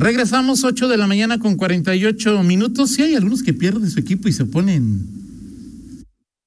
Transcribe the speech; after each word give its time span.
Regresamos 0.00 0.64
8 0.64 0.88
de 0.88 0.96
la 0.96 1.06
mañana 1.06 1.38
con 1.38 1.56
48 1.56 2.42
minutos. 2.42 2.90
Sí 2.90 3.02
hay 3.02 3.16
algunos 3.16 3.42
que 3.42 3.52
pierden 3.52 3.90
su 3.90 4.00
equipo 4.00 4.28
y 4.28 4.32
se 4.32 4.46
ponen 4.46 5.06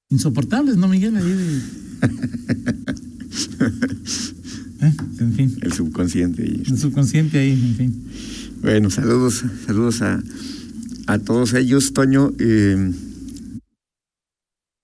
insoportables, 0.08 0.76
¿no, 0.76 0.88
Miguel? 0.88 1.16
Ahí 1.16 1.62
¿Eh? 4.80 4.92
En 5.20 5.34
fin. 5.34 5.56
El 5.62 5.72
subconsciente. 5.72 6.42
Ahí. 6.42 6.64
El 6.66 6.78
subconsciente 6.78 7.38
ahí, 7.38 7.52
en 7.52 7.76
fin. 7.76 8.04
Bueno, 8.60 8.90
saludos, 8.90 9.44
saludos 9.66 10.02
a, 10.02 10.20
a 11.06 11.18
todos 11.20 11.54
ellos, 11.54 11.92
Toño. 11.92 12.32
Eh, 12.40 12.92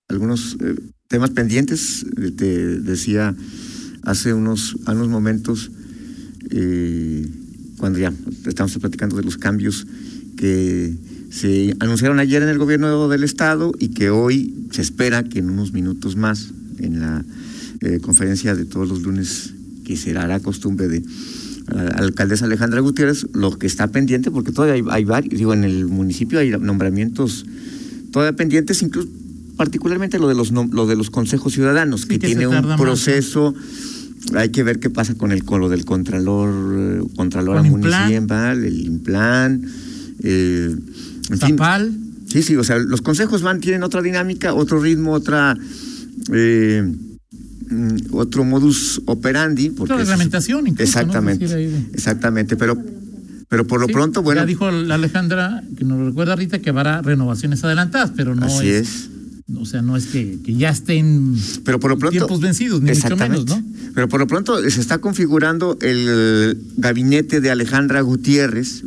algunos 0.09 0.57
eh, 0.61 0.77
temas 1.09 1.31
pendientes, 1.31 2.07
te 2.37 2.79
decía 2.79 3.35
hace 4.03 4.33
unos, 4.33 4.77
unos 4.87 5.09
momentos, 5.09 5.73
eh, 6.51 7.27
cuando 7.81 7.99
ya 7.99 8.13
estamos 8.47 8.77
platicando 8.77 9.17
de 9.17 9.23
los 9.23 9.39
cambios 9.39 9.87
que 10.37 10.95
se 11.31 11.75
anunciaron 11.81 12.21
ayer 12.21 12.43
en 12.43 12.51
el 12.51 12.59
gobierno 12.59 13.09
del 13.09 13.25
estado 13.25 13.73
y 13.79 13.89
que 13.89 14.11
hoy 14.11 14.55
se 14.71 14.83
espera 14.83 15.25
que 15.25 15.39
en 15.39 15.49
unos 15.49 15.73
minutos 15.73 16.15
más, 16.15 16.51
en 16.79 17.01
la 17.01 17.25
eh, 17.81 17.99
conferencia 18.03 18.55
de 18.55 18.67
todos 18.67 18.87
los 18.87 19.01
lunes, 19.01 19.55
que 19.85 19.97
será 19.97 20.27
la 20.29 20.41
costumbre 20.41 20.89
de 20.89 21.03
la 21.69 21.87
alcaldesa 22.05 22.45
Alejandra 22.45 22.81
Gutiérrez, 22.81 23.27
lo 23.33 23.59
que 23.59 23.67
está 23.67 23.89
pendiente, 23.89 24.31
porque 24.31 24.53
todavía 24.53 24.85
hay, 24.93 25.05
varios, 25.05 25.39
digo, 25.39 25.55
en 25.55 25.65
el 25.65 25.87
municipio 25.87 26.39
hay 26.39 26.51
nombramientos 26.51 27.47
todavía 28.13 28.37
pendientes, 28.37 28.83
incluso 28.83 29.09
particularmente 29.57 30.19
lo 30.19 30.29
de 30.29 30.35
los 30.35 30.51
lo 30.53 30.87
de 30.87 30.97
los 30.97 31.11
consejos 31.11 31.55
ciudadanos, 31.55 32.05
que, 32.05 32.19
tiene 32.19 32.47
un 32.47 32.77
proceso 32.77 33.55
hay 34.35 34.51
que 34.51 34.63
ver 34.63 34.79
qué 34.79 34.91
pasa 34.91 35.15
con 35.15 35.33
el 35.33 35.45
con 35.45 35.61
lo 35.61 35.69
del 35.69 35.85
contralor, 35.85 36.51
eh, 36.79 37.03
contralor 37.17 37.63
municipal, 37.65 38.65
el 38.65 38.81
implan, 38.81 39.65
eh, 40.23 40.77
Zapal. 41.37 41.93
sí, 42.27 42.43
sí, 42.43 42.57
o 42.57 42.65
sea, 42.65 42.79
los 42.79 43.03
consejos 43.03 43.43
van, 43.43 43.61
tienen 43.61 43.83
otra 43.83 44.03
dinámica, 44.03 44.55
otro 44.55 44.81
ritmo, 44.81 45.13
otra 45.13 45.57
eh, 46.33 46.83
mm, 47.71 47.97
otro 48.13 48.45
modus 48.45 49.01
operandi. 49.07 49.71
Porque 49.71 49.93
otra 49.93 50.05
reglamentación, 50.05 50.67
incluso, 50.67 50.83
Exactamente, 50.83 51.89
exactamente, 51.93 52.57
pero 52.57 52.81
pero 53.49 53.67
por 53.67 53.81
lo 53.81 53.89
pronto, 53.89 54.23
bueno. 54.23 54.43
Ya 54.43 54.47
dijo 54.47 54.71
la 54.71 54.95
Alejandra, 54.95 55.65
que 55.77 55.85
nos 55.85 55.99
recuerda 56.07 56.35
ahorita 56.35 56.61
que 56.61 56.71
habrá 56.71 57.03
renovaciones 57.03 57.65
adelantadas, 57.65 58.13
pero 58.15 58.37
no 58.37 58.47
así 58.47 58.69
es 58.69 59.11
o 59.59 59.65
sea, 59.65 59.83
no 59.83 59.97
es 59.97 60.07
que, 60.07 60.39
ya 60.47 60.71
estén 60.71 61.37
Pero 61.65 61.81
por 61.81 61.91
lo 61.91 61.99
pronto, 61.99 62.13
tiempos 62.13 62.41
vencidos, 62.41 62.81
ni 62.83 62.93
mucho 62.93 63.17
menos, 63.17 63.47
¿no? 63.47 63.63
Pero 63.95 64.09
por 64.09 64.21
lo 64.21 64.27
pronto 64.27 64.61
se 64.71 64.81
está 64.81 64.99
configurando 64.99 65.77
el 65.81 66.57
gabinete 66.77 67.41
de 67.41 67.51
Alejandra 67.51 68.01
Gutiérrez, 68.03 68.85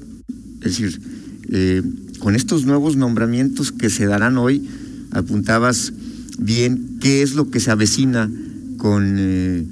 es 0.62 0.64
decir, 0.64 1.02
eh, 1.50 1.82
con 2.20 2.36
estos 2.36 2.66
nuevos 2.66 2.96
nombramientos 2.96 3.72
que 3.72 3.90
se 3.90 4.06
darán 4.06 4.38
hoy, 4.38 4.68
apuntabas 5.12 5.94
bien 6.40 6.98
qué 7.02 7.22
es 7.22 7.36
lo 7.36 7.52
que 7.52 7.60
se 7.60 7.72
avecina 7.72 8.32
con 8.78 9.16
eh, 9.18 9.66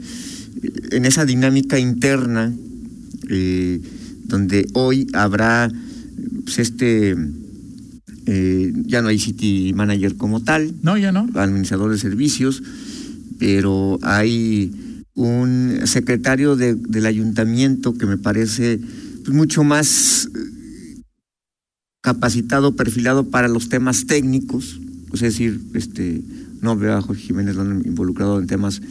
en 0.91 1.05
esa 1.05 1.25
dinámica 1.25 1.79
interna, 1.79 2.53
eh, 3.29 3.81
donde 4.25 4.67
hoy 4.73 5.07
habrá 5.13 5.71
pues, 6.43 6.59
este 6.59 7.15
eh, 8.25 8.73
ya 8.85 9.01
no 9.01 9.09
hay 9.09 9.19
City 9.19 9.73
Manager 9.75 10.15
como 10.15 10.41
tal. 10.41 10.73
No, 10.83 10.97
ya 10.97 11.11
no. 11.11 11.27
Administrador 11.33 11.91
de 11.91 11.97
servicios, 11.97 12.61
pero 13.39 13.99
hay 14.03 14.71
un 15.15 15.81
secretario 15.85 16.55
del 16.55 17.05
ayuntamiento 17.05 17.93
que 17.93 18.05
me 18.05 18.17
parece 18.17 18.79
pues, 19.23 19.35
mucho 19.35 19.63
más 19.63 20.29
eh, 20.33 21.01
capacitado, 22.01 22.75
perfilado 22.75 23.29
para 23.29 23.47
los 23.47 23.69
temas 23.69 24.05
técnicos, 24.05 24.79
es 25.13 25.19
decir, 25.19 25.61
este, 25.73 26.21
no 26.61 26.77
veo 26.77 26.95
a 26.95 27.01
Jorge 27.01 27.21
Jiménez 27.21 27.55
involucrado 27.85 28.39
en 28.39 28.47
temas, 28.47 28.81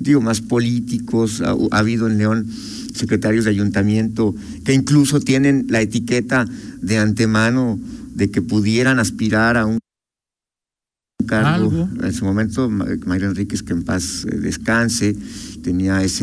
digo, 0.00 0.20
más 0.20 0.40
políticos, 0.40 1.42
ha 1.42 1.78
habido 1.78 2.08
en 2.08 2.18
León 2.18 2.46
secretarios 2.94 3.44
de 3.44 3.50
ayuntamiento 3.50 4.34
que 4.64 4.72
incluso 4.72 5.20
tienen 5.20 5.66
la 5.68 5.80
etiqueta 5.80 6.46
de 6.80 6.98
antemano 6.98 7.78
de 8.14 8.30
que 8.30 8.42
pudieran 8.42 8.98
aspirar 8.98 9.56
a 9.56 9.66
un 9.66 9.78
cargo. 11.26 11.88
En 12.02 12.12
su 12.12 12.24
momento, 12.24 12.68
Mayra 12.70 13.26
Enríquez, 13.26 13.62
que 13.62 13.72
en 13.72 13.84
paz 13.84 14.24
eh, 14.24 14.36
descanse, 14.38 15.16
tenía 15.62 16.02
ese 16.02 16.22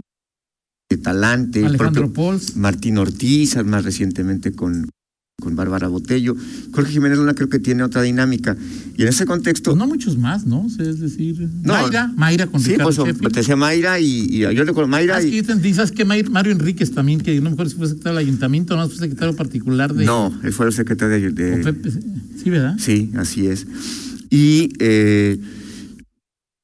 talante. 1.02 1.66
Alejandro 1.66 2.12
Pols. 2.12 2.56
Martín 2.56 2.98
Ortiz, 2.98 3.58
más 3.66 3.84
recientemente 3.84 4.54
con, 4.54 4.90
con 5.42 5.56
Bárbara 5.56 5.88
Botello. 5.88 6.36
Jorge 6.72 6.94
Jiménez 6.94 7.18
Luna 7.18 7.34
creo 7.34 7.50
que 7.50 7.60
tiene 7.60 7.84
otra 7.84 8.02
dinámica. 8.02 8.56
Y 8.98 9.02
en 9.02 9.10
ese 9.10 9.26
contexto. 9.26 9.72
Pues 9.72 9.78
no 9.78 9.88
muchos 9.88 10.18
más, 10.18 10.46
¿no? 10.46 10.66
Es 10.80 11.00
decir, 11.00 11.48
Mayra, 11.64 12.12
Mayra 12.16 12.48
con 12.48 12.62
sí, 12.62 12.76
pues, 12.82 12.98
te 12.98 13.40
decía 13.40 13.56
Mayra 13.56 14.00
y, 14.00 14.40
yo 14.40 14.64
recuerdo 14.64 14.88
Mayra. 14.88 15.18
Ah, 15.18 15.24
y... 15.24 15.44
¿Sabes 15.74 15.92
que 15.92 16.06
Mario 16.06 16.52
Enríquez 16.52 16.92
también, 16.92 17.20
que 17.20 17.40
no 17.42 17.52
mejor 17.52 17.70
si 17.70 17.76
fue 17.76 17.88
secretario 17.88 18.18
del 18.18 18.28
ayuntamiento, 18.28 18.76
no 18.78 18.88
fue 18.88 18.98
secretario 18.98 19.36
particular 19.36 19.94
de. 19.94 20.06
No, 20.06 20.34
él 20.44 20.54
fue 20.54 20.68
el 20.68 20.74
secretario 20.74 21.32
de. 21.32 21.76
Sí, 22.42 22.50
¿verdad? 22.50 22.78
Sí, 22.80 23.12
así 23.16 23.48
es. 23.48 23.68
Y 24.36 24.74
eh, 24.80 25.40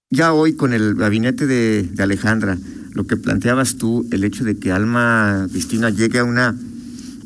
ya 0.09 0.33
hoy 0.33 0.57
con 0.57 0.73
el 0.73 0.93
gabinete 0.95 1.47
de, 1.47 1.83
de 1.83 2.03
Alejandra, 2.03 2.57
lo 2.91 3.07
que 3.07 3.15
planteabas 3.15 3.77
tú, 3.77 4.05
el 4.11 4.25
hecho 4.25 4.43
de 4.43 4.57
que 4.57 4.73
Alma 4.73 5.47
Cristina 5.49 5.89
llegue 5.89 6.19
a 6.19 6.25
una 6.25 6.53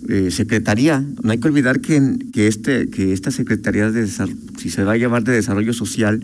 eh, 0.07 0.29
secretaría. 0.29 1.03
No 1.23 1.31
hay 1.31 1.39
que 1.39 1.47
olvidar 1.47 1.81
que, 1.81 2.19
que, 2.31 2.45
este, 2.45 2.91
que 2.91 3.11
esta 3.11 3.31
secretaría, 3.31 3.89
de 3.89 4.07
si 4.07 4.69
se 4.69 4.83
va 4.83 4.91
a 4.91 4.97
llamar 4.97 5.23
de 5.23 5.31
desarrollo 5.31 5.73
social, 5.73 6.23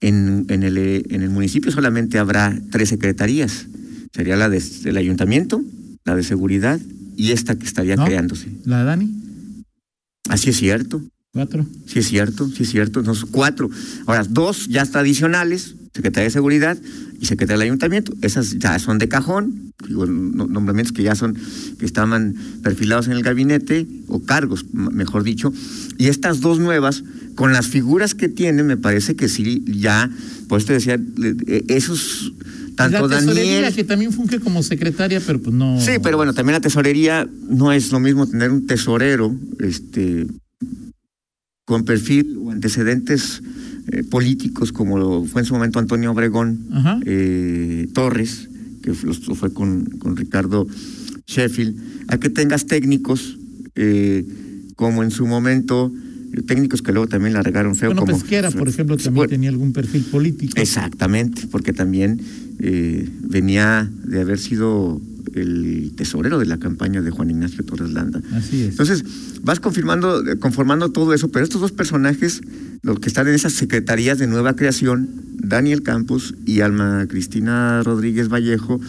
en, 0.00 0.46
en, 0.48 0.62
el, 0.62 0.78
en 1.10 1.22
el 1.22 1.30
municipio 1.30 1.72
solamente 1.72 2.20
habrá 2.20 2.56
tres 2.70 2.90
secretarías. 2.90 3.66
Sería 4.14 4.36
la 4.36 4.48
del 4.48 4.96
ayuntamiento, 4.96 5.64
la 6.04 6.14
de 6.14 6.22
seguridad 6.22 6.80
y 7.16 7.32
esta 7.32 7.58
que 7.58 7.66
estaría 7.66 7.96
creándose. 7.96 8.52
¿La 8.64 8.78
de 8.78 8.84
Dani? 8.84 9.64
Así 10.28 10.50
es 10.50 10.58
cierto. 10.58 11.02
Cuatro. 11.36 11.66
Sí 11.84 11.98
es 11.98 12.08
cierto, 12.08 12.48
sí 12.48 12.62
es 12.62 12.70
cierto. 12.70 13.00
Entonces, 13.00 13.26
cuatro. 13.30 13.68
Ahora, 14.06 14.24
dos 14.26 14.68
ya 14.68 14.86
tradicionales, 14.86 15.74
Secretaría 15.94 16.24
de 16.24 16.30
Seguridad 16.30 16.78
y 17.20 17.26
Secretaría 17.26 17.58
del 17.58 17.66
Ayuntamiento. 17.66 18.14
Esas 18.22 18.58
ya 18.58 18.78
son 18.78 18.96
de 18.96 19.06
cajón, 19.08 19.74
nombramientos 19.86 20.92
que 20.92 21.02
ya 21.02 21.14
son, 21.14 21.36
que 21.78 21.84
estaban 21.84 22.34
perfilados 22.62 23.08
en 23.08 23.12
el 23.12 23.22
gabinete, 23.22 23.86
o 24.08 24.22
cargos, 24.22 24.64
mejor 24.72 25.24
dicho. 25.24 25.52
Y 25.98 26.06
estas 26.06 26.40
dos 26.40 26.58
nuevas, 26.58 27.04
con 27.34 27.52
las 27.52 27.66
figuras 27.66 28.14
que 28.14 28.30
tienen, 28.30 28.66
me 28.66 28.78
parece 28.78 29.14
que 29.14 29.28
sí, 29.28 29.62
ya, 29.66 30.10
pues 30.48 30.64
te 30.64 30.72
decía, 30.72 30.94
e, 30.94 31.64
esos 31.68 32.32
tanto 32.76 33.08
la 33.08 33.18
tesorería 33.18 33.72
que 33.72 33.84
también 33.84 34.10
funge 34.10 34.40
como 34.40 34.62
secretaria, 34.62 35.20
pero 35.26 35.42
pues 35.42 35.54
no. 35.54 35.78
Sí, 35.82 35.92
pero 36.02 36.16
bueno, 36.16 36.32
también 36.32 36.54
la 36.54 36.60
tesorería 36.60 37.28
no 37.46 37.72
es 37.72 37.92
lo 37.92 38.00
mismo 38.00 38.26
tener 38.26 38.50
un 38.50 38.66
tesorero, 38.66 39.36
este, 39.58 40.26
con 41.66 41.84
perfil 41.84 42.38
o 42.40 42.50
antecedentes 42.52 43.42
eh, 43.92 44.04
políticos 44.04 44.72
como 44.72 45.26
fue 45.26 45.42
en 45.42 45.46
su 45.46 45.54
momento 45.54 45.78
Antonio 45.78 46.12
Obregón 46.12 46.66
eh, 47.04 47.88
Torres, 47.92 48.48
que 48.82 48.94
fue 48.94 49.52
con, 49.52 49.84
con, 49.98 50.16
Ricardo 50.16 50.66
Sheffield, 51.26 51.76
a 52.06 52.18
que 52.18 52.30
tengas 52.30 52.66
técnicos 52.66 53.36
eh, 53.74 54.24
como 54.76 55.02
en 55.02 55.10
su 55.10 55.26
momento 55.26 55.92
técnicos 56.46 56.82
que 56.82 56.92
luego 56.92 57.08
también 57.08 57.32
la 57.32 57.42
regaron 57.42 57.74
feo. 57.74 57.88
Bueno, 57.88 58.02
como 58.02 58.18
Pesquera, 58.18 58.50
por 58.50 58.68
ejemplo, 58.68 58.96
también 58.96 59.28
tenía 59.28 59.48
algún 59.48 59.72
perfil 59.72 60.02
político. 60.04 60.60
Exactamente, 60.60 61.48
porque 61.50 61.72
también 61.72 62.20
venía 62.58 63.90
de 64.04 64.20
haber 64.20 64.38
sido 64.38 65.00
el 65.34 65.92
tesorero 65.96 66.38
de 66.38 66.46
la 66.46 66.58
campaña 66.58 67.02
de 67.02 67.10
Juan 67.10 67.30
Ignacio 67.30 67.64
Torres 67.64 67.92
Landa. 67.92 68.20
Así 68.32 68.62
es. 68.62 68.70
Entonces, 68.70 69.04
vas 69.42 69.60
confirmando, 69.60 70.22
conformando 70.40 70.90
todo 70.90 71.14
eso, 71.14 71.28
pero 71.28 71.44
estos 71.44 71.60
dos 71.60 71.72
personajes, 71.72 72.40
los 72.82 72.98
que 73.00 73.08
están 73.08 73.28
en 73.28 73.34
esas 73.34 73.52
secretarías 73.52 74.18
de 74.18 74.26
nueva 74.26 74.54
creación, 74.54 75.08
Daniel 75.38 75.82
Campos 75.82 76.34
y 76.44 76.60
Alma 76.60 77.06
Cristina 77.08 77.82
Rodríguez 77.82 78.28
Vallejo, 78.28 78.80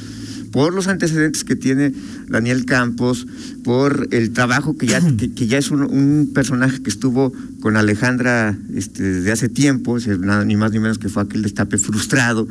por 0.51 0.74
los 0.74 0.88
antecedentes 0.88 1.44
que 1.44 1.56
tiene 1.56 1.94
Daniel 2.28 2.66
Campos, 2.66 3.28
por 3.63 4.07
el 4.12 4.31
trabajo 4.31 4.78
que 4.78 4.88
ya, 4.88 5.01
que, 5.18 5.48
ya 5.48 5.57
es 5.57 5.72
un, 5.72 6.31
personaje 6.34 6.81
que 6.81 6.89
estuvo 6.89 7.34
con 7.60 7.78
Alejandra 7.78 8.57
este, 8.74 9.04
desde 9.04 9.31
hace 9.31 9.50
tiempo, 9.50 9.98
ni 10.45 10.56
más 10.56 10.72
ni 10.72 10.80
menos 10.80 10.98
que 11.00 11.10
fue 11.10 11.24
aquel 11.24 11.44
destape 11.44 11.78
frustrado 11.78 12.48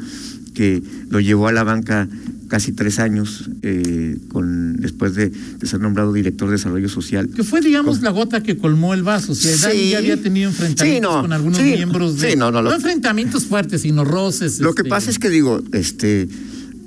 que 0.57 0.83
lo 1.11 1.21
llevó 1.21 1.49
a 1.49 1.53
la 1.53 1.65
banca 1.65 2.09
casi 2.49 2.73
tres 2.73 2.99
años 2.99 3.51
eh, 3.63 4.17
con 4.29 4.77
después 4.79 5.15
de, 5.15 5.31
ser 5.63 5.81
nombrado 5.81 6.15
director 6.15 6.49
de 6.49 6.53
desarrollo 6.53 6.89
social. 6.89 7.29
Que 7.29 7.45
fue, 7.45 7.61
digamos, 7.61 8.01
la 8.01 8.11
gota 8.11 8.43
que 8.43 8.57
colmó 8.57 8.95
el 8.95 9.03
vaso. 9.03 9.33
O 9.33 9.35
sea, 9.35 9.75
ya 9.75 9.99
había 9.99 10.17
tenido 10.17 10.49
enfrentamientos 10.49 11.21
con 11.21 11.33
algunos 11.33 11.61
miembros 11.61 12.19
de. 12.19 12.37
no, 12.37 12.51
no, 12.51 12.73
enfrentamientos 12.73 13.45
fuertes, 13.45 13.83
sino 13.83 14.05
roces. 14.05 14.61
Lo 14.61 14.75
que 14.75 14.83
este, 14.83 14.91
pasa 14.91 15.11
es 15.11 15.19
que 15.19 15.29
digo, 15.29 15.63
este 15.73 16.29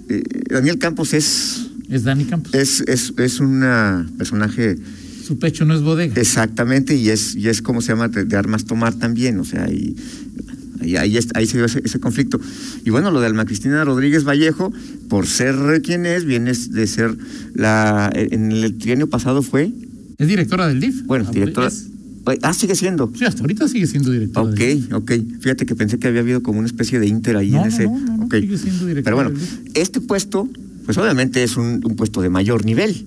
eh, 0.09 0.23
Daniel 0.49 0.79
Campos 0.79 1.13
es 1.13 1.67
Es 1.89 2.03
Dani 2.03 2.25
Campos. 2.25 2.53
Es, 2.55 2.81
es, 2.87 3.13
es 3.17 3.39
un 3.39 3.61
personaje. 4.17 4.77
Su 5.23 5.37
pecho 5.37 5.63
no 5.63 5.75
es 5.75 5.81
bodega. 5.81 6.19
Exactamente, 6.19 6.95
y 6.95 7.09
es, 7.09 7.35
y 7.35 7.49
es 7.49 7.61
como 7.61 7.81
se 7.81 7.89
llama, 7.89 8.07
de, 8.07 8.35
armas 8.35 8.65
tomar 8.65 8.95
también, 8.95 9.39
o 9.39 9.45
sea, 9.45 9.69
y, 9.69 9.95
ahí, 10.81 11.17
ahí, 11.35 11.45
se 11.45 11.57
dio 11.57 11.65
ese, 11.65 11.99
conflicto. 11.99 12.39
Y 12.85 12.89
bueno, 12.89 13.11
lo 13.11 13.19
de 13.19 13.27
Alma 13.27 13.45
Cristina 13.45 13.83
Rodríguez 13.83 14.23
Vallejo, 14.23 14.71
por 15.09 15.27
ser 15.27 15.81
quien 15.83 16.05
es, 16.05 16.25
viene 16.25 16.53
de 16.53 16.87
ser 16.87 17.15
la. 17.53 18.09
En 18.13 18.51
el 18.51 18.77
trienio 18.77 19.09
pasado 19.09 19.41
fue. 19.41 19.71
Es 20.17 20.27
directora 20.27 20.67
del 20.67 20.79
DIF. 20.79 21.03
Bueno, 21.05 21.29
directora. 21.31 21.69
Ah, 22.41 22.53
sigue 22.53 22.75
siendo. 22.75 23.11
Sí, 23.15 23.25
hasta 23.25 23.41
ahorita 23.41 23.67
sigue 23.67 23.87
siendo 23.87 24.11
directora. 24.11 24.49
Ok, 24.49 24.59
ok. 24.93 25.11
Fíjate 25.39 25.65
que 25.65 25.75
pensé 25.75 25.97
que 25.97 26.07
había 26.07 26.21
habido 26.21 26.43
como 26.43 26.59
una 26.59 26.67
especie 26.67 26.99
de 26.99 27.07
inter 27.07 27.37
ahí 27.37 27.55
en 27.55 27.65
ese. 27.65 27.85
No, 27.85 27.99
no, 27.99 28.27
sigue 28.29 28.57
siendo 28.57 28.85
directora. 28.85 29.15
Pero 29.15 29.15
bueno, 29.15 29.31
este 29.73 30.01
puesto, 30.01 30.47
pues 30.85 30.97
obviamente 30.97 31.43
es 31.43 31.57
un, 31.57 31.79
puesto 31.81 32.21
de 32.21 32.29
mayor 32.29 32.65
nivel. 32.65 33.05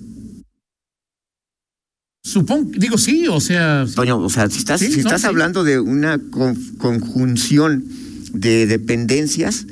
Supongo, 2.23 2.71
digo 2.77 2.97
sí, 2.97 3.27
o 3.27 3.41
sea. 3.41 3.85
Toño, 3.93 4.17
o 4.17 4.29
sea, 4.29 4.49
si 4.49 4.59
estás, 4.59 4.79
si 4.79 4.99
estás 4.99 5.25
hablando 5.25 5.65
de 5.65 5.79
una 5.81 6.19
conjunción 6.77 7.83
de 8.33 8.65
dependencias, 8.65 9.67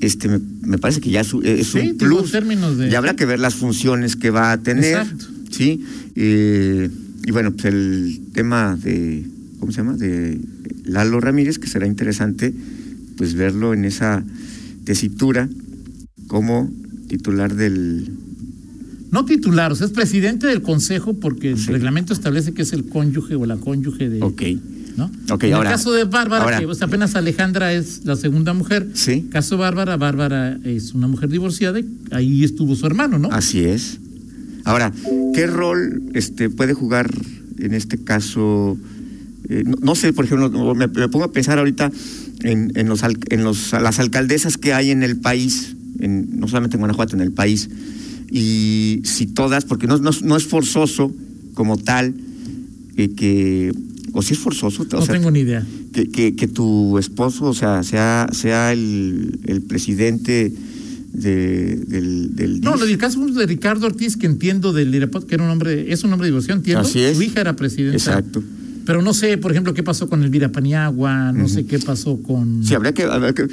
este 0.00 0.28
me, 0.28 0.76
parece 0.76 1.00
que 1.00 1.08
ya 1.08 1.22
es, 1.22 1.32
un 1.32 1.96
plus. 1.96 2.32
Términos 2.32 2.76
de... 2.76 2.90
Ya 2.90 2.98
habrá 2.98 3.16
que 3.16 3.24
ver 3.24 3.40
las 3.40 3.54
funciones 3.54 4.14
que 4.14 4.28
va 4.28 4.52
a 4.52 4.58
tener. 4.58 4.98
Exacto. 4.98 5.26
Sí. 5.50 5.84
Eh, 6.16 6.90
y 7.24 7.30
bueno, 7.30 7.52
pues 7.52 7.64
el 7.64 8.20
tema 8.34 8.76
de, 8.76 9.24
¿cómo 9.58 9.72
se 9.72 9.78
llama? 9.78 9.96
De 9.96 10.38
Lalo 10.84 11.18
Ramírez, 11.18 11.58
que 11.58 11.66
será 11.66 11.86
interesante 11.86 12.52
pues 13.16 13.32
verlo 13.32 13.72
en 13.72 13.86
esa 13.86 14.22
tesitura 14.84 15.48
como 16.26 16.70
titular 17.08 17.54
del... 17.54 18.10
No 19.10 19.24
titular, 19.24 19.72
o 19.72 19.74
sea, 19.74 19.86
es 19.86 19.92
presidente 19.92 20.46
del 20.46 20.62
consejo 20.62 21.14
porque 21.14 21.52
el 21.52 21.64
reglamento 21.64 22.12
establece 22.12 22.52
que 22.52 22.62
es 22.62 22.72
el 22.72 22.86
cónyuge 22.86 23.34
o 23.36 23.46
la 23.46 23.56
cónyuge 23.56 24.08
de... 24.08 24.22
Ok. 24.22 24.42
¿no? 24.96 25.10
Okay, 25.30 25.52
en 25.52 25.58
el 25.58 25.64
caso 25.64 25.92
de 25.92 26.04
Bárbara, 26.04 26.58
que 26.58 26.66
apenas 26.80 27.14
Alejandra 27.14 27.72
es 27.72 28.04
la 28.04 28.16
segunda 28.16 28.54
mujer. 28.54 28.88
Sí. 28.94 29.28
Caso 29.30 29.58
Bárbara, 29.58 29.96
Bárbara 29.96 30.58
es 30.64 30.94
una 30.94 31.06
mujer 31.06 31.28
divorciada 31.28 31.78
y 31.78 31.86
ahí 32.10 32.44
estuvo 32.44 32.74
su 32.74 32.86
hermano, 32.86 33.18
¿no? 33.18 33.28
Así 33.30 33.64
es. 33.64 33.98
Ahora, 34.64 34.92
¿qué 35.34 35.46
rol 35.46 36.02
este, 36.14 36.50
puede 36.50 36.74
jugar 36.74 37.10
en 37.58 37.74
este 37.74 37.98
caso? 37.98 38.76
Eh, 39.48 39.64
no, 39.64 39.94
sé, 39.94 40.12
por 40.12 40.24
ejemplo, 40.24 40.74
me, 40.74 40.88
pongo 40.88 41.24
a 41.24 41.32
pensar 41.32 41.58
ahorita 41.58 41.92
en, 42.42 42.72
en, 42.74 42.88
los, 42.88 43.02
en 43.02 43.44
los, 43.44 43.72
las 43.72 44.00
alcaldesas 44.00 44.56
que 44.56 44.72
hay 44.72 44.90
en 44.90 45.02
el 45.02 45.18
país, 45.18 45.76
en, 46.00 46.40
no 46.40 46.48
solamente 46.48 46.76
en 46.76 46.80
Guanajuato, 46.80 47.14
en 47.14 47.22
el 47.22 47.32
país, 47.32 47.68
y 48.30 49.00
si 49.04 49.26
todas, 49.26 49.64
porque 49.64 49.86
no, 49.86 49.98
no, 49.98 50.36
es 50.36 50.46
forzoso 50.46 51.12
como 51.54 51.76
tal, 51.76 52.14
eh, 52.96 53.10
que, 53.14 53.72
o 54.12 54.22
si 54.22 54.34
es 54.34 54.38
forzoso. 54.38 54.86
No 54.90 55.06
tengo 55.06 55.30
ni 55.30 55.40
idea. 55.40 55.66
Que, 55.92 56.08
que, 56.08 56.34
que, 56.34 56.48
tu 56.48 56.98
esposo, 56.98 57.46
o 57.46 57.54
sea, 57.54 57.82
sea, 57.82 58.28
sea 58.32 58.72
el, 58.72 59.40
el 59.46 59.62
presidente 59.62 60.52
de, 61.12 61.76
del, 61.76 62.36
del 62.36 62.60
No, 62.60 62.74
el 62.82 62.98
caso 62.98 63.24
de 63.26 63.46
Ricardo 63.46 63.86
Ortiz, 63.86 64.16
que 64.16 64.26
entiendo 64.26 64.72
del 64.72 64.94
Irapot, 64.94 65.26
que 65.26 65.36
era 65.36 65.44
un 65.44 65.50
hombre, 65.50 65.92
es 65.92 66.04
un 66.04 66.12
hombre 66.12 66.26
de 66.26 66.32
divorcio, 66.32 66.54
entiendo. 66.54 66.82
Así 66.82 67.00
es. 67.00 67.16
Su 67.16 67.22
hija 67.22 67.40
era 67.40 67.56
presidenta. 67.56 67.96
Exacto. 67.96 68.42
Pero 68.86 69.02
no 69.02 69.12
sé, 69.12 69.36
por 69.36 69.50
ejemplo, 69.50 69.74
qué 69.74 69.82
pasó 69.82 70.08
con 70.08 70.22
Elvira 70.22 70.50
Paniagua, 70.50 71.32
no 71.32 71.48
sé 71.48 71.66
qué 71.66 71.78
pasó 71.78 72.22
con. 72.22 72.64
Sí, 72.64 72.74
habría 72.74 72.92
que. 72.92 73.04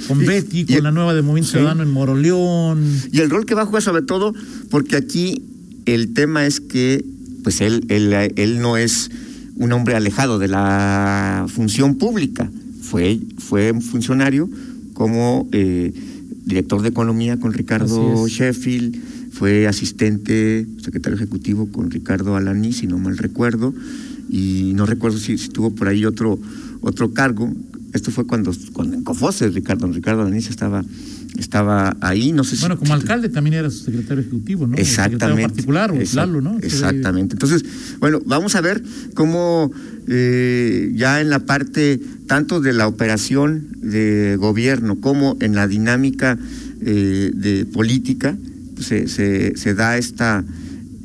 con 0.07 0.19
Betty, 0.19 0.65
con 0.65 0.83
la 0.83 0.91
nueva 0.91 1.13
de 1.13 1.23
Movimiento 1.23 1.51
Ciudadano 1.51 1.81
en 1.83 1.91
Moroleón. 1.91 2.85
Y 3.11 3.19
el 3.19 3.29
rol 3.29 3.45
que 3.45 3.55
va 3.55 3.63
a 3.63 3.65
jugar, 3.65 3.81
sobre 3.81 4.03
todo, 4.03 4.33
porque 4.69 4.95
aquí 4.95 5.41
el 5.85 6.13
tema 6.13 6.45
es 6.45 6.61
que, 6.61 7.03
pues 7.43 7.61
él, 7.61 7.85
él, 7.89 8.13
él 8.13 8.61
no 8.61 8.77
es 8.77 9.09
un 9.55 9.71
hombre 9.73 9.95
alejado 9.95 10.37
de 10.37 10.47
la 10.47 11.47
función 11.49 11.95
pública. 11.95 12.49
Fue, 12.81 13.19
fue 13.39 13.73
funcionario 13.81 14.47
como. 14.93 15.49
Eh, 15.51 15.93
director 16.45 16.81
de 16.81 16.89
Economía 16.89 17.39
con 17.39 17.53
Ricardo 17.53 18.27
Sheffield, 18.27 18.97
fue 19.31 19.67
asistente, 19.67 20.67
secretario 20.83 21.17
ejecutivo 21.17 21.67
con 21.71 21.89
Ricardo 21.89 22.35
Alani, 22.35 22.73
si 22.73 22.87
no 22.87 22.99
mal 22.99 23.17
recuerdo, 23.17 23.73
y 24.33 24.73
no 24.73 24.87
recuerdo 24.87 25.19
si, 25.19 25.37
si 25.37 25.49
tuvo 25.49 25.75
por 25.75 25.87
ahí 25.87 26.05
otro, 26.05 26.39
otro 26.81 27.13
cargo. 27.13 27.53
Esto 27.93 28.09
fue 28.09 28.25
cuando, 28.25 28.51
cuando 28.73 28.95
en 28.95 29.03
Cofose 29.03 29.47
Ricardo, 29.49 29.85
Ricardo 29.91 30.23
Alani 30.23 30.39
estaba, 30.39 30.83
estaba 31.37 31.95
ahí, 32.01 32.31
no 32.31 32.43
sé 32.43 32.55
Bueno, 32.59 32.79
como 32.79 32.95
alcalde 32.95 33.29
también 33.29 33.53
era 33.53 33.69
su 33.69 33.83
secretario 33.83 34.21
ejecutivo, 34.21 34.65
¿no? 34.65 34.75
Exactamente. 34.75 35.43
particular 35.43 35.91
o 35.91 36.41
¿no? 36.41 36.57
Exactamente. 36.57 37.35
Entonces, 37.35 37.63
bueno, 37.99 38.21
vamos 38.25 38.55
a 38.55 38.61
ver 38.61 38.81
cómo 39.13 39.71
eh, 40.07 40.91
ya 40.95 41.21
en 41.21 41.29
la 41.29 41.45
parte 41.45 42.01
tanto 42.25 42.59
de 42.59 42.73
la 42.73 42.87
operación 42.87 43.67
de 43.83 44.35
gobierno 44.39 44.95
como 44.95 45.37
en 45.41 45.53
la 45.53 45.67
dinámica 45.67 46.39
eh, 46.81 47.29
de 47.35 47.67
política, 47.67 48.35
se, 48.79 49.07
se, 49.07 49.55
se, 49.55 49.75
da 49.75 49.99
esta, 49.99 50.43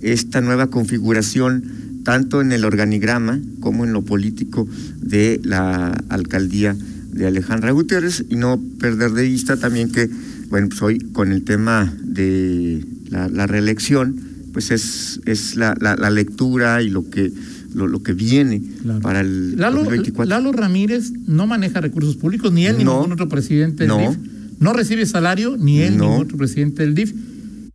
esta 0.00 0.40
nueva 0.40 0.68
configuración 0.68 1.87
tanto 2.08 2.40
en 2.40 2.52
el 2.52 2.64
organigrama 2.64 3.38
como 3.60 3.84
en 3.84 3.92
lo 3.92 4.00
político 4.00 4.66
de 4.98 5.42
la 5.44 5.92
alcaldía 6.08 6.74
de 7.12 7.26
Alejandra 7.26 7.70
Gutiérrez 7.72 8.24
y 8.30 8.36
no 8.36 8.58
perder 8.80 9.10
de 9.10 9.24
vista 9.24 9.58
también 9.58 9.92
que, 9.92 10.08
bueno, 10.48 10.68
pues 10.70 10.80
hoy 10.80 11.00
con 11.12 11.32
el 11.32 11.44
tema 11.44 11.94
de 12.02 12.82
la, 13.10 13.46
reelección, 13.46 14.18
pues 14.54 14.70
es, 14.70 15.20
es 15.26 15.56
la, 15.56 15.76
la 15.78 16.08
lectura 16.08 16.80
y 16.80 16.88
lo 16.88 17.10
que 17.10 17.30
lo, 17.74 18.02
que 18.02 18.14
viene 18.14 18.62
para 19.02 19.20
el 19.20 19.58
Lalo, 19.58 19.80
2024. 19.80 20.30
Lalo 20.30 20.52
Ramírez 20.52 21.12
no 21.26 21.46
maneja 21.46 21.82
recursos 21.82 22.16
públicos, 22.16 22.50
ni 22.50 22.64
él 22.64 22.78
ni 22.78 22.84
ningún 22.84 23.12
otro 23.12 23.28
presidente 23.28 23.86
del 23.86 23.98
DIF. 23.98 24.16
No 24.60 24.72
recibe 24.72 25.04
salario, 25.04 25.58
ni 25.58 25.80
él 25.80 25.98
ni 25.98 26.06
ningún 26.06 26.22
otro 26.22 26.38
presidente 26.38 26.84
del 26.84 26.94
DIF. 26.94 27.12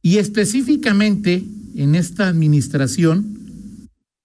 Y 0.02 0.18
específicamente 0.18 1.44
en 1.76 1.94
esta 1.94 2.30
administración 2.30 3.43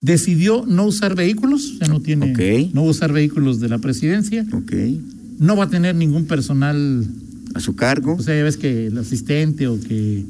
decidió 0.00 0.64
no 0.66 0.86
usar 0.86 1.14
vehículos, 1.14 1.78
ya 1.80 1.88
no 1.88 2.00
tiene, 2.00 2.70
no 2.72 2.82
usar 2.84 3.12
vehículos 3.12 3.60
de 3.60 3.68
la 3.68 3.78
presidencia. 3.78 4.46
Okay. 4.52 5.00
No 5.38 5.56
va 5.56 5.64
a 5.64 5.70
tener 5.70 5.94
ningún 5.94 6.26
personal 6.26 7.06
a 7.54 7.60
su 7.60 7.74
cargo. 7.76 8.14
O 8.14 8.22
sea, 8.22 8.36
ya 8.36 8.44
ves 8.44 8.56
que 8.56 8.86
el 8.86 8.98
asistente 8.98 9.66
o 9.66 9.80
que, 9.80 10.24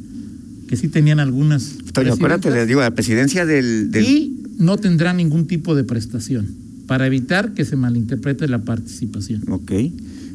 que 0.68 0.76
sí 0.76 0.88
tenían 0.88 1.20
algunas. 1.20 1.78
Toño, 1.92 2.12
acuérdate, 2.12 2.50
le 2.50 2.66
digo, 2.66 2.80
la 2.80 2.94
presidencia 2.94 3.46
del, 3.46 3.90
del, 3.90 4.32
no 4.58 4.76
tendrá 4.76 5.12
ningún 5.12 5.46
tipo 5.46 5.74
de 5.74 5.84
prestación 5.84 6.46
para 6.86 7.06
evitar 7.06 7.52
que 7.52 7.64
se 7.64 7.76
malinterprete 7.76 8.48
la 8.48 8.64
participación. 8.64 9.42
Ok, 9.50 9.72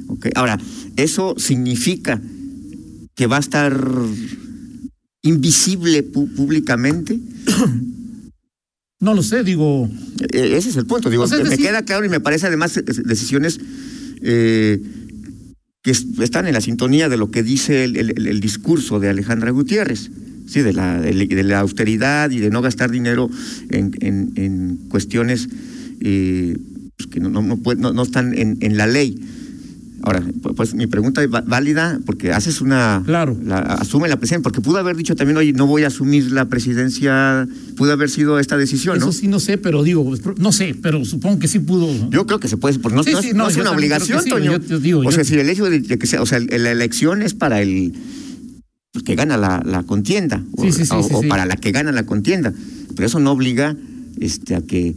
ok. 0.07 0.27
Ahora, 0.35 0.59
¿eso 0.95 1.35
significa 1.37 2.21
que 3.15 3.27
va 3.27 3.37
a 3.37 3.39
estar 3.39 3.75
invisible 5.23 6.03
públicamente? 6.03 7.19
No 8.99 9.13
lo 9.13 9.23
sé, 9.23 9.43
digo. 9.43 9.89
E-, 10.31 10.57
ese 10.57 10.69
es 10.69 10.75
el 10.77 10.85
punto. 10.85 11.09
Digo, 11.09 11.25
me 11.27 11.57
queda 11.57 11.83
claro 11.83 12.05
y 12.05 12.09
me 12.09 12.19
parece 12.19 12.47
además 12.47 12.81
decisiones 13.05 13.59
eh, 14.21 14.81
que 15.81 15.91
están 15.91 16.47
en 16.47 16.53
la 16.53 16.61
sintonía 16.61 17.09
de 17.09 17.17
lo 17.17 17.31
que 17.31 17.43
dice 17.43 17.83
el 17.83 18.39
discurso 18.39 18.99
de 18.99 19.09
Alejandra 19.09 19.51
Gutiérrez 19.51 20.09
sí, 20.47 20.61
de 20.61 20.73
la, 20.73 20.99
de, 20.99 21.43
la 21.43 21.59
austeridad 21.59 22.29
y 22.31 22.39
de 22.39 22.49
no 22.49 22.61
gastar 22.61 22.91
dinero 22.91 23.29
en, 23.69 23.91
en, 23.99 24.33
en 24.35 24.77
cuestiones 24.89 25.47
eh, 26.01 26.57
pues, 26.97 27.07
que 27.07 27.19
no, 27.19 27.29
no, 27.29 27.41
no, 27.41 27.93
no, 27.93 28.03
están 28.03 28.37
en, 28.37 28.57
en 28.61 28.77
la 28.77 28.87
ley. 28.87 29.19
Ahora, 30.05 30.21
pues 30.57 30.75
mi 30.75 30.85
pregunta 30.85 31.23
es 31.23 31.29
válida 31.29 31.97
porque 32.05 32.33
haces 32.33 32.59
una. 32.59 33.01
Claro. 33.05 33.37
La, 33.41 33.59
asume 33.59 34.09
la 34.09 34.17
presidencia, 34.17 34.43
porque 34.43 34.59
pudo 34.59 34.77
haber 34.77 34.97
dicho 34.97 35.15
también, 35.15 35.37
oye, 35.37 35.53
no 35.53 35.65
voy 35.65 35.85
a 35.85 35.87
asumir 35.87 36.29
la 36.33 36.49
presidencia, 36.49 37.47
pudo 37.77 37.93
haber 37.93 38.09
sido 38.09 38.37
esta 38.37 38.57
decisión, 38.57 38.99
¿no? 38.99 39.05
Eso 39.09 39.17
sí, 39.17 39.29
no 39.29 39.39
sé, 39.39 39.57
pero 39.57 39.81
digo, 39.81 40.03
pues, 40.03 40.21
no 40.37 40.51
sé, 40.51 40.75
pero 40.81 41.05
supongo 41.05 41.39
que 41.39 41.47
sí 41.47 41.59
pudo. 41.59 41.87
Yo 42.09 42.27
creo 42.27 42.41
que 42.41 42.49
se 42.49 42.57
puede, 42.57 42.77
porque 42.79 42.97
no, 42.97 43.03
no, 43.33 43.47
es 43.47 43.55
una 43.55 43.71
obligación, 43.71 44.25
Toño. 44.25 44.59
o 45.05 45.11
sea, 45.13 45.23
si 45.23 45.35
el 45.35 45.49
hecho 45.49 45.69
de 45.69 45.81
que 45.81 46.05
sea, 46.05 46.21
o 46.21 46.25
sea, 46.25 46.39
la 46.41 46.71
elección 46.71 47.21
es 47.21 47.33
para 47.33 47.61
el 47.61 47.93
que 49.05 49.15
gana 49.15 49.37
la, 49.37 49.83
contienda 49.87 50.43
o, 50.51 51.23
para 51.29 51.45
la 51.45 51.55
que 51.55 51.71
gana 51.71 51.93
la 51.93 52.05
contienda. 52.05 52.53
Pero 52.93 53.07
eso 53.07 53.19
no 53.19 53.31
obliga 53.31 53.75
este, 54.19 54.55
a 54.55 54.61
que 54.61 54.95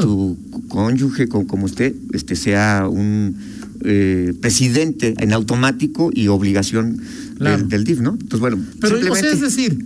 tu 0.00 0.36
cónyuge 0.68 1.28
como, 1.28 1.66
usted 1.66 1.94
este, 2.12 2.36
sea 2.36 2.88
un 2.90 3.36
eh, 3.84 4.34
presidente 4.40 5.14
en 5.18 5.32
automático 5.32 6.10
y 6.12 6.28
obligación 6.28 7.00
del, 7.38 7.84
DIF, 7.84 8.00
¿no? 8.00 8.10
Entonces, 8.12 8.40
bueno, 8.40 8.58
pero 8.80 8.96
es 8.96 9.40
decir, 9.40 9.76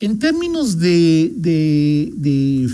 en 0.00 0.18
términos 0.18 0.78
de, 0.78 1.32
de, 1.36 2.12
de, 2.16 2.68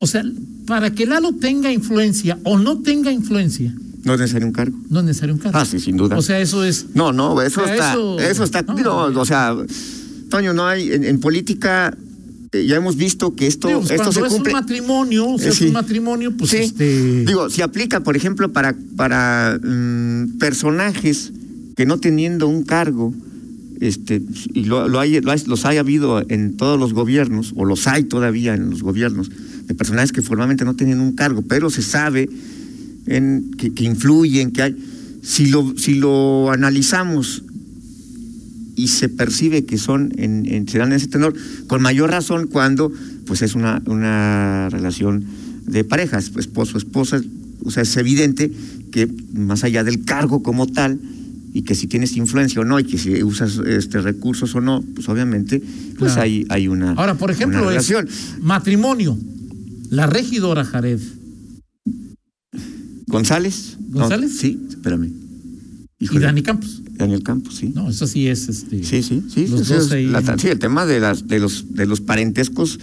o 0.00 0.06
sea, 0.06 0.22
para 0.66 0.90
que 0.90 1.06
Lalo 1.06 1.32
tenga 1.32 1.72
influencia 1.72 2.38
o 2.44 2.58
no 2.58 2.80
tenga 2.80 3.10
influencia, 3.10 3.74
No 4.04 4.14
es 4.14 4.20
necesario 4.20 4.46
un 4.46 4.52
cargo. 4.52 4.78
No 4.88 5.00
es 5.00 5.06
necesario 5.06 5.34
un 5.34 5.40
cargo. 5.40 5.58
Ah, 5.58 5.64
sí, 5.64 5.80
sin 5.80 5.96
duda. 5.96 6.16
O 6.16 6.22
sea, 6.22 6.38
eso 6.40 6.64
es. 6.64 6.86
No, 6.94 7.12
no, 7.12 7.42
eso 7.42 7.64
está. 7.64 7.92
Eso, 8.20 8.44
está. 8.44 8.64
o 8.68 9.24
sea, 9.26 9.56
Toño, 10.30 10.52
no 10.52 10.66
hay. 10.66 10.92
En, 10.92 11.20
política 11.20 11.96
eh, 12.52 12.66
ya 12.66 12.76
hemos 12.76 12.96
visto 12.96 13.34
que 13.34 13.46
esto, 13.46 13.68
pues, 13.68 13.90
esto 13.90 14.12
se 14.12 14.20
cumple. 14.20 14.38
Es 14.38 14.46
un 14.46 14.52
matrimonio, 14.52 15.28
o 15.28 15.38
sea, 15.38 15.50
es 15.50 15.60
un 15.60 15.72
matrimonio, 15.72 16.32
pues 16.36 16.54
este. 16.54 17.24
Digo, 17.24 17.50
si 17.50 17.62
aplica, 17.62 18.00
por 18.00 18.16
ejemplo, 18.16 18.52
para, 18.52 18.74
para 18.96 19.58
mm, 19.62 20.38
personajes 20.38 21.32
que 21.76 21.84
no 21.84 21.98
teniendo 21.98 22.48
un 22.48 22.64
cargo, 22.64 23.12
este, 23.80 24.22
y 24.54 24.64
lo, 24.64 24.98
hay, 24.98 25.20
los 25.20 25.64
hay 25.64 25.76
habido 25.76 26.24
en 26.28 26.56
todos 26.56 26.80
los 26.80 26.94
gobiernos, 26.94 27.52
o 27.54 27.64
los 27.64 27.86
hay 27.86 28.04
todavía 28.04 28.54
en 28.54 28.70
los 28.70 28.82
gobiernos, 28.82 29.30
de 29.66 29.74
personajes 29.74 30.12
que 30.12 30.22
formalmente 30.22 30.64
no 30.64 30.74
tienen 30.74 31.00
un 31.00 31.12
cargo, 31.12 31.42
pero 31.42 31.70
se 31.70 31.82
sabe 31.82 32.28
en, 33.06 33.50
que, 33.52 33.84
influyen, 33.84 34.52
que 34.52 34.62
hay. 34.62 34.76
Si 35.22 35.46
lo, 35.46 35.74
si 35.76 35.94
lo 35.94 36.50
analizamos 36.50 37.42
y 38.78 38.86
se 38.86 39.08
percibe 39.08 39.64
que 39.64 39.76
son 39.76 40.12
en, 40.18 40.68
se 40.68 40.78
dan 40.78 40.92
en 40.92 40.96
ese 40.96 41.08
tenor, 41.08 41.34
con 41.66 41.82
mayor 41.82 42.10
razón 42.10 42.46
cuando 42.46 42.92
pues 43.26 43.42
es 43.42 43.56
una, 43.56 43.82
una 43.86 44.68
relación 44.70 45.24
de 45.66 45.82
parejas, 45.82 46.30
esposo, 46.38 46.78
esposa, 46.78 47.20
o 47.64 47.72
sea, 47.72 47.82
es 47.82 47.96
evidente 47.96 48.52
que 48.92 49.12
más 49.34 49.64
allá 49.64 49.82
del 49.82 50.04
cargo 50.04 50.44
como 50.44 50.68
tal, 50.68 51.00
y 51.52 51.62
que 51.62 51.74
si 51.74 51.88
tienes 51.88 52.16
influencia 52.16 52.60
o 52.60 52.64
no, 52.64 52.78
y 52.78 52.84
que 52.84 52.98
si 52.98 53.20
usas 53.24 53.58
este 53.66 54.00
recursos 54.00 54.54
o 54.54 54.60
no, 54.60 54.84
pues 54.94 55.08
obviamente, 55.08 55.60
pues 55.98 56.16
hay, 56.16 56.46
hay 56.48 56.68
una. 56.68 56.92
Ahora, 56.92 57.14
por 57.14 57.32
ejemplo, 57.32 57.68
matrimonio. 58.40 59.18
La 59.90 60.06
regidora 60.06 60.64
Jared. 60.64 61.00
¿González? 63.06 63.76
¿González? 63.88 64.38
sí, 64.38 64.60
espérame. 64.68 65.10
y 65.98 66.18
Dani 66.18 66.42
Campos. 66.42 66.82
Daniel 66.98 67.22
Campos, 67.22 67.56
sí. 67.56 67.72
No, 67.74 67.88
eso 67.88 68.06
sí 68.06 68.28
es 68.28 68.48
este. 68.48 68.82
Sí, 68.84 69.02
sí, 69.02 69.22
sí. 69.32 69.46
sí, 69.46 70.48
el 70.48 70.58
tema 70.58 70.84
de 70.84 71.00
las 71.00 71.26
de 71.28 71.38
los 71.38 71.74
de 71.74 71.86
los 71.86 72.00
parentescos 72.00 72.78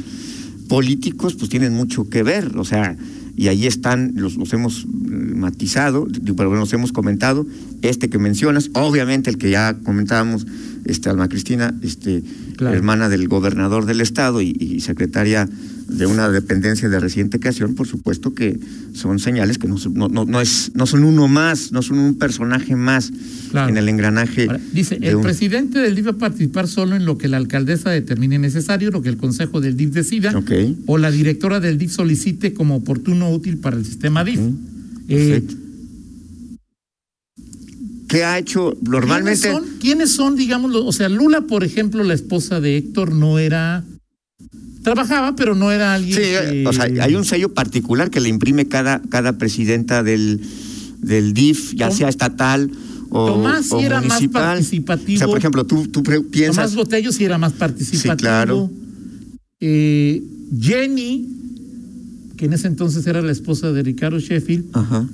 políticos, 0.68 1.36
pues 1.36 1.50
tienen 1.50 1.74
mucho 1.74 2.10
que 2.10 2.24
ver. 2.24 2.58
O 2.58 2.64
sea, 2.64 2.98
y 3.36 3.50
ahí 3.50 3.68
están, 3.68 4.14
los, 4.16 4.38
los 4.38 4.54
hemos 4.54 4.86
matizado, 4.88 6.08
pero 6.38 6.56
nos 6.56 6.72
hemos 6.74 6.94
comentado, 6.94 7.46
este 7.82 8.10
que 8.10 8.18
mencionas, 8.18 8.72
obviamente 8.74 9.30
el 9.30 9.38
que 9.38 9.52
ya 9.52 9.78
comentábamos, 9.84 10.48
este 10.86 11.10
Alma 11.10 11.28
Cristina, 11.28 11.76
este, 11.82 12.24
hermana 12.60 13.10
del 13.10 13.28
gobernador 13.28 13.86
del 13.86 14.00
estado 14.00 14.42
y 14.42 14.80
secretaria 14.80 15.50
de 15.88 16.06
una 16.06 16.30
dependencia 16.30 16.90
de 16.90 17.00
reciente 17.00 17.40
creación, 17.40 17.76
por 17.76 17.88
supuesto 17.88 18.34
que 18.34 18.60
son 18.94 19.20
señales 19.20 19.58
que 19.58 19.68
no, 19.68 19.78
no, 19.94 20.26
no, 20.26 20.42
es, 20.42 20.72
no 20.74 20.86
son 20.86 21.04
uno 21.04 21.28
más, 21.28 21.72
no 21.72 21.82
son 21.82 22.00
un 22.00 22.16
personaje 22.16 22.76
más 22.76 23.12
en 23.54 23.78
el 23.78 23.88
engranaje. 23.88 24.48
dice, 24.74 24.98
el 25.02 25.20
presidente 25.20 25.80
del 25.80 25.96
DIF 25.96 26.08
va 26.08 26.12
a 26.12 26.18
participar 26.18 26.68
solo 26.68 26.96
en 26.96 27.06
lo 27.06 27.18
que 27.18 27.28
la 27.28 27.38
alcaldesa 27.38 27.92
determine 27.92 28.40
necesario, 28.40 28.90
lo 28.92 29.02
que 29.02 29.10
el 29.10 29.18
consejo 29.18 29.62
del 29.62 29.78
DIF 29.78 29.92
decida, 29.92 30.34
o 30.88 30.98
la 30.98 31.12
directora 31.12 31.60
del 31.60 31.78
DIF 31.78 31.92
solicite 31.92 32.54
como 32.54 32.76
oportuno 32.76 33.30
útil 33.32 33.58
para 33.58 33.78
el 33.78 33.86
sistema 33.86 34.24
DIF. 34.24 34.40
Eh, 35.08 35.44
¿Qué 38.08 38.24
ha 38.24 38.38
hecho 38.38 38.78
normalmente? 38.82 39.42
¿Quiénes 39.50 39.68
son, 39.68 39.78
¿Quiénes 39.80 40.12
son, 40.12 40.36
digamos, 40.36 40.72
o 40.76 40.92
sea, 40.92 41.10
Lula, 41.10 41.42
por 41.42 41.64
ejemplo, 41.64 42.04
la 42.04 42.14
esposa 42.14 42.60
de 42.60 42.78
Héctor, 42.78 43.14
no 43.14 43.40
era 43.40 43.84
Trabajaba, 44.86 45.36
pero 45.36 45.56
no 45.56 45.72
era 45.72 45.94
alguien. 45.96 46.18
Sí, 46.18 46.66
o 46.66 46.72
sea, 46.72 46.86
hay 47.04 47.16
un 47.16 47.26
sello 47.26 47.54
particular 47.54 48.10
que 48.10 48.22
le 48.22 48.30
imprime 48.30 48.68
cada, 48.68 49.02
cada 49.10 49.38
presidenta 49.38 50.02
del, 50.04 50.40
del 51.00 51.34
DIF, 51.34 51.74
ya 51.76 51.92
sea 51.92 52.08
estatal 52.08 52.72
o, 53.10 53.28
Tomás 53.28 53.68
sí 53.68 53.76
era 53.80 54.02
más 54.02 54.28
participativo. 54.28 55.16
O 55.16 55.20
sea, 55.20 55.28
por 55.28 55.38
ejemplo, 55.38 55.66
tú, 55.66 55.88
tú 55.88 56.04
piensas. 56.04 56.56
Tomás 56.56 56.76
Botello 56.76 57.12
sí 57.12 57.24
era 57.24 57.38
más 57.38 57.54
participativo. 57.54 58.12
Sí, 58.12 58.22
claro. 58.22 58.70
Eh, 59.62 60.22
Jenny, 60.60 61.26
que 62.36 62.46
en 62.46 62.54
ese 62.54 62.68
entonces 62.68 63.08
era 63.08 63.22
la 63.22 63.32
esposa 63.32 63.72
de 63.72 63.84
Ricardo 63.84 64.20
Sheffield, 64.20 64.66
Ajá. 64.74 65.08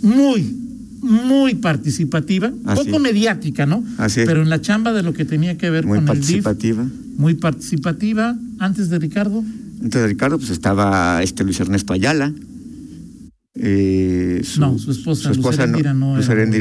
muy, 0.00 0.56
muy 1.02 1.54
participativa, 1.56 2.50
poco 2.74 2.98
mediática, 2.98 3.66
¿no? 3.66 3.84
Así 3.98 4.22
Pero 4.24 4.42
en 4.42 4.48
la 4.48 4.60
chamba 4.60 4.92
de 4.92 5.02
lo 5.02 5.12
que 5.12 5.24
tenía 5.24 5.58
que 5.58 5.68
ver 5.68 5.86
con 5.86 6.08
el 6.08 6.20
DIF. 6.26 6.46
Muy 7.18 7.34
participativa. 7.34 8.34
Antes 8.58 8.88
de 8.88 8.98
Ricardo. 8.98 9.44
Antes 9.82 10.00
de 10.00 10.06
Ricardo, 10.06 10.38
pues 10.38 10.50
estaba 10.50 11.22
este 11.22 11.44
Luis 11.44 11.60
Ernesto 11.60 11.92
Ayala. 11.92 12.32
Eh, 13.60 14.40
no, 14.58 14.78
su 14.78 14.92
esposa, 14.92 15.24
su 15.24 15.32
esposa 15.32 15.66
no, 15.66 15.78
era 15.78 15.92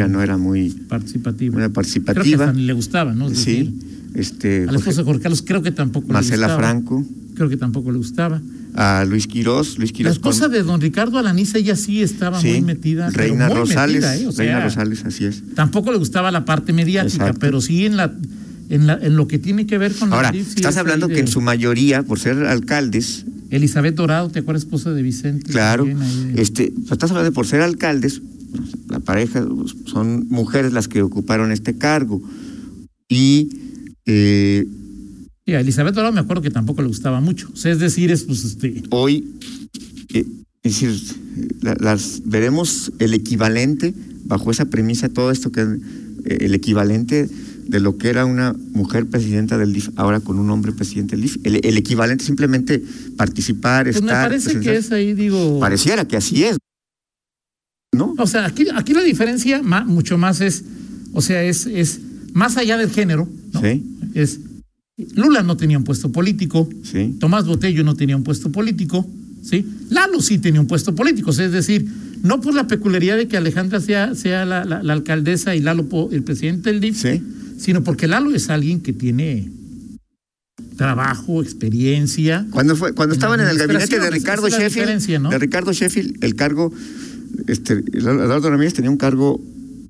no 0.07 0.21
era 0.21 0.37
muy 0.37 0.71
participativa. 0.71 1.59
Muy 1.59 1.69
participativa. 1.69 2.45
Creo 2.45 2.55
que 2.55 2.59
le 2.59 2.73
gustaba, 2.73 3.13
¿no? 3.13 3.29
sí. 3.29 3.79
este, 4.15 4.63
a 4.67 4.71
la 4.71 4.79
esposa 4.79 5.01
de 5.01 5.05
Jorge 5.05 5.21
Carlos 5.21 5.43
creo 5.45 5.61
que 5.61 5.71
tampoco 5.71 6.11
Marcela 6.11 6.47
le 6.47 6.53
gustaba. 6.53 6.59
Franco. 6.59 7.05
Creo 7.35 7.49
que 7.49 7.57
tampoco 7.57 7.91
le 7.91 7.99
gustaba. 7.99 8.41
A 8.73 9.05
Luis 9.05 9.27
Quirós, 9.27 9.77
Luis 9.77 9.91
Quirós. 9.91 10.09
La 10.09 10.13
esposa 10.13 10.47
de 10.47 10.63
don 10.63 10.81
Ricardo 10.81 11.19
Alaniza, 11.19 11.59
ella 11.59 11.75
sí 11.75 12.01
estaba 12.01 12.41
muy 12.41 12.61
metida. 12.61 13.11
Reina 13.11 13.47
Rosales. 13.47 14.03
¿eh? 14.03 14.27
Reina 14.35 14.63
Rosales, 14.63 15.05
así 15.05 15.25
es. 15.25 15.43
Tampoco 15.53 15.91
le 15.91 15.99
gustaba 15.99 16.31
la 16.31 16.45
parte 16.45 16.73
mediática, 16.73 17.33
pero 17.39 17.61
sí 17.61 17.85
en 17.85 17.95
la 17.97 18.11
en, 18.69 19.15
lo 19.15 19.27
que 19.27 19.39
tiene 19.39 19.65
que 19.65 19.77
ver 19.77 19.93
con 19.95 20.11
Ahora, 20.13 20.31
estás 20.31 20.77
hablando 20.77 21.07
que 21.07 21.19
en 21.19 21.27
su 21.27 21.41
mayoría, 21.41 22.03
por 22.03 22.19
ser 22.19 22.45
alcaldes. 22.45 23.25
Elizabeth 23.49 23.95
Dorado, 23.95 24.29
¿te 24.29 24.39
acuerdas, 24.39 24.63
esposa 24.63 24.91
de 24.91 25.01
Vicente? 25.01 25.51
Claro. 25.51 25.87
Este, 26.35 26.73
estás 26.91 27.11
hablando 27.11 27.29
de 27.29 27.33
por 27.33 27.47
ser 27.47 27.61
alcaldes, 27.61 28.21
la 28.89 28.99
pareja 28.99 29.45
son 29.85 30.27
mujeres 30.29 30.73
las 30.73 30.87
que 30.87 31.01
ocuparon 31.01 31.51
este 31.51 31.77
cargo. 31.77 32.21
Y. 33.09 33.49
Eh, 34.05 34.65
a 35.47 35.61
Elizabeth 35.61 35.95
Dorado 35.95 36.13
me 36.13 36.19
acuerdo 36.19 36.41
que 36.41 36.51
tampoco 36.51 36.81
le 36.81 36.89
gustaba 36.89 37.21
mucho. 37.21 37.49
es 37.63 37.79
decir, 37.79 38.11
es 38.11 38.23
pues 38.23 38.43
este. 38.43 38.83
Hoy. 38.89 39.35
Eh, 40.13 40.25
es 40.63 40.81
decir, 40.81 41.17
las 41.61 42.21
veremos 42.25 42.91
el 42.99 43.13
equivalente 43.13 43.93
bajo 44.25 44.51
esa 44.51 44.65
premisa, 44.65 45.07
todo 45.07 45.31
esto 45.31 45.51
que 45.51 45.61
eh, 45.61 46.37
el 46.41 46.53
equivalente 46.53 47.29
de 47.67 47.79
lo 47.79 47.97
que 47.97 48.09
era 48.09 48.25
una 48.25 48.53
mujer 48.71 49.07
presidenta 49.07 49.57
del 49.57 49.73
DIF 49.73 49.89
ahora 49.95 50.19
con 50.19 50.39
un 50.39 50.49
hombre 50.49 50.71
presidente 50.71 51.15
del 51.15 51.23
DIF. 51.23 51.37
El, 51.43 51.77
equivalente 51.77 52.23
simplemente 52.23 52.81
participar, 53.17 53.85
pues 53.85 53.97
estar. 53.97 54.29
Me 54.29 54.37
parece 54.37 54.59
que 54.59 54.77
es 54.77 54.91
ahí, 54.91 55.13
digo. 55.13 55.59
Pareciera 55.59 56.05
que 56.05 56.17
así 56.17 56.43
es. 56.43 56.57
¿No? 57.93 58.15
O 58.17 58.27
sea, 58.27 58.45
aquí, 58.45 58.65
aquí 58.75 58.93
la 58.93 59.01
diferencia 59.01 59.61
mucho 59.63 60.17
más 60.17 60.41
es, 60.41 60.63
o 61.13 61.21
sea, 61.21 61.43
es, 61.43 61.65
es 61.65 61.99
más 62.33 62.57
allá 62.57 62.77
del 62.77 62.89
género, 62.89 63.27
¿no? 63.53 63.61
Sí. 63.61 63.83
Es 64.13 64.39
Lula 65.15 65.43
no 65.43 65.57
tenía 65.57 65.77
un 65.77 65.83
puesto 65.83 66.11
político, 66.11 66.67
sí. 66.83 67.15
Tomás 67.19 67.45
Botello 67.45 67.83
no 67.83 67.95
tenía 67.95 68.17
un 68.17 68.23
puesto 68.23 68.51
político, 68.51 69.07
¿sí? 69.43 69.65
Lalo 69.89 70.21
sí 70.21 70.39
tenía 70.39 70.59
un 70.59 70.67
puesto 70.67 70.95
político, 70.95 71.31
es 71.31 71.51
decir, 71.51 71.87
no 72.23 72.41
por 72.41 72.53
la 72.53 72.67
peculiaridad 72.67 73.15
de 73.17 73.27
que 73.27 73.37
Alejandra 73.37 73.79
sea, 73.79 74.15
sea 74.15 74.43
la, 74.45 74.65
la 74.65 74.93
alcaldesa 74.93 75.55
y 75.55 75.61
Lalo 75.61 75.87
el 76.11 76.23
presidente 76.23 76.71
del 76.71 76.81
DIF, 76.81 76.97
sí 76.97 77.21
sino 77.57 77.83
porque 77.83 78.07
Lalo 78.07 78.33
es 78.33 78.49
alguien 78.49 78.81
que 78.81 78.93
tiene 78.93 79.51
trabajo, 80.77 81.41
experiencia. 81.41 82.45
Cuando 82.51 82.75
fue, 82.75 82.93
cuando 82.93 83.13
estaban 83.13 83.39
en 83.39 83.47
el 83.47 83.57
gabinete 83.57 83.99
de 83.99 84.09
Ricardo 84.09 84.47
Sheffield, 84.47 85.29
de 85.29 85.37
Ricardo 85.37 85.73
Sheffield, 85.73 86.23
el 86.23 86.35
cargo, 86.35 86.71
este, 87.47 87.83
Eduardo 87.93 88.49
Ramírez 88.49 88.73
tenía 88.73 88.91
un 88.91 88.97
cargo 88.97 89.41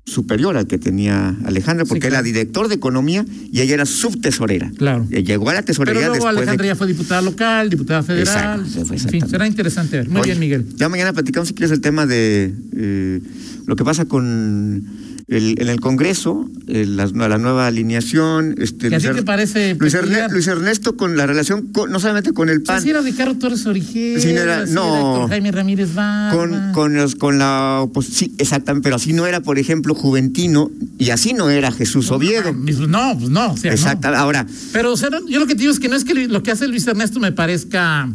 superior 0.04 0.56
al 0.56 0.66
que 0.66 0.78
tenía 0.78 1.36
Alejandra, 1.44 1.84
porque 1.84 2.06
era 2.06 2.22
director 2.22 2.68
de 2.68 2.74
economía 2.74 3.24
y 3.52 3.60
ella 3.60 3.74
era 3.74 3.86
subtesorera. 3.86 4.70
Claro. 4.76 5.06
Y 5.10 5.22
llegó 5.22 5.50
a 5.50 5.54
la 5.54 5.62
tesorería 5.62 6.00
Pero 6.00 6.12
luego 6.14 6.28
Alejandra 6.28 6.66
ya 6.66 6.76
fue 6.76 6.86
diputada 6.86 7.20
local, 7.20 7.70
diputada 7.70 8.02
federal. 8.02 8.64
en 8.74 8.98
fin, 8.98 9.28
será 9.28 9.46
interesante 9.46 9.98
ver. 9.98 10.08
Muy 10.08 10.22
bien, 10.22 10.38
Miguel. 10.38 10.64
Ya 10.76 10.88
mañana 10.88 11.12
platicamos 11.12 11.48
si 11.48 11.54
quieres 11.54 11.72
el 11.72 11.80
tema 11.80 12.06
de 12.06 12.54
eh, 12.74 13.20
lo 13.66 13.76
que 13.76 13.84
pasa 13.84 14.06
con 14.06 15.07
en 15.28 15.68
el 15.68 15.80
Congreso, 15.80 16.48
la, 16.66 17.06
nueva 17.38 17.66
alineación. 17.66 18.54
Este, 18.58 18.88
¿Qué 18.88 18.96
así 18.96 19.08
te 19.08 19.22
parece? 19.22 19.76
Luis, 19.78 20.46
Ernesto, 20.46 20.96
con 20.96 21.16
la 21.16 21.26
relación, 21.26 21.70
no 21.90 22.00
solamente 22.00 22.32
con 22.32 22.48
el 22.48 22.62
PAN. 22.62 22.82
Sí, 22.82 22.90
era 22.90 23.02
Ricardo 23.02 23.34
Torres 23.36 23.66
Origel, 23.66 24.20
sí, 24.20 24.32
no, 24.32 24.40
era, 24.40 24.64
no 24.66 25.28
Jaime 25.28 25.52
Ramírez 25.52 25.90
Con, 26.32 26.72
con, 26.72 26.94
los, 26.94 27.14
con 27.14 27.38
la 27.38 27.80
oposición, 27.82 28.30
sí, 28.30 28.34
exactamente, 28.38 28.84
pero 28.84 28.96
así 28.96 29.12
no 29.12 29.26
era, 29.26 29.40
por 29.40 29.58
ejemplo, 29.58 29.94
Juventino, 29.94 30.70
y 30.98 31.10
así 31.10 31.34
no 31.34 31.50
era 31.50 31.72
Jesús 31.72 32.10
Oviedo. 32.10 32.54
No, 32.54 33.18
pues 33.18 33.30
no. 33.30 33.52
O 33.52 33.56
sea, 33.56 33.72
Exacto, 33.72 34.08
ahora. 34.08 34.46
Pero 34.72 34.94
yo 34.96 35.40
lo 35.40 35.46
que 35.46 35.54
te 35.54 35.60
digo 35.60 35.72
es 35.72 35.78
que 35.78 35.88
no 35.88 35.96
es 35.96 36.04
que 36.04 36.14
lo 36.14 36.42
que 36.42 36.52
hace 36.52 36.66
Luis 36.68 36.86
Ernesto 36.86 37.20
me 37.20 37.32
parezca 37.32 38.08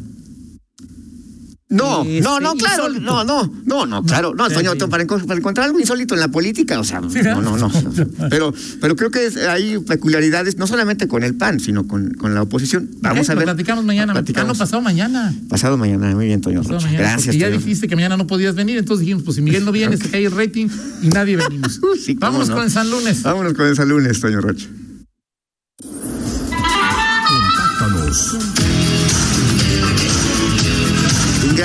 No, 1.69 2.03
no, 2.03 2.39
no, 2.39 2.55
claro, 2.55 2.89
no, 2.89 3.23
no, 3.23 3.51
no, 3.65 3.85
no, 3.85 4.03
claro, 4.03 4.35
no, 4.35 4.47
Toño, 4.49 4.75
para, 4.89 5.01
encontrar 5.01 5.65
algo 5.65 5.79
insólito 5.79 6.13
en 6.13 6.19
la 6.19 6.27
política, 6.27 6.79
o 6.79 6.83
sea, 6.83 7.01
no, 7.01 7.41
no, 7.41 7.57
no, 7.57 7.71
pero, 8.29 8.53
pero 8.79 8.95
creo 8.95 9.09
que 9.09 9.29
hay 9.49 9.79
peculiaridades, 9.79 10.57
no 10.57 10.67
solamente 10.67 11.07
con 11.07 11.23
el 11.23 11.35
PAN, 11.35 11.59
sino 11.59 11.87
con, 11.87 12.13
con 12.13 12.35
la 12.35 12.43
oposición. 12.43 12.89
Vamos 13.01 13.29
a 13.29 13.35
ver. 13.35 13.45
platicamos 13.45 13.85
mañana, 13.85 14.13
platicamos. 14.13 14.57
pasado 14.57 14.81
mañana. 14.81 15.33
Pasado 15.49 15.77
mañana, 15.77 16.13
muy 16.13 16.27
bien, 16.27 16.41
Toño. 16.41 16.61
Gracias. 16.63 17.33
Y 17.33 17.39
ya 17.39 17.49
dijiste 17.49 17.87
que 17.87 17.95
mañana 17.95 18.17
no 18.17 18.27
podías 18.27 18.55
venir, 18.55 18.77
entonces 18.77 19.01
dijimos, 19.01 19.23
pues 19.23 19.37
si 19.37 19.41
Miguel 19.41 19.65
no 19.65 19.71
viene, 19.73 19.97
se 19.97 20.09
cae 20.09 20.25
el 20.25 20.31
rating 20.31 20.67
y 21.01 21.07
nadie 21.07 21.37
venimos. 21.37 21.79
Vámonos 22.17 22.49
con 22.49 22.63
el 22.63 22.71
San 22.71 22.89
Lunes. 22.91 23.23
Vámonos 23.23 23.53
con 23.53 23.65
el 23.65 23.75
San 23.75 23.89
Lunes, 23.89 24.19
Toño 24.19 24.41
Rocha. 24.41 24.67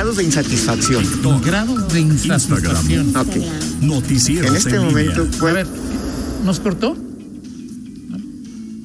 Grados 0.08 0.16
de 0.16 0.24
insatisfacción. 0.24 1.04
Grados 1.44 1.92
de 1.92 2.00
insatisfacción. 2.00 3.14
Ok. 3.14 3.36
En 4.28 4.54
este 4.56 4.80
momento, 4.80 5.28
A 5.46 5.52
ver, 5.52 5.66
¿nos 6.46 6.60
cortó? 6.60 6.96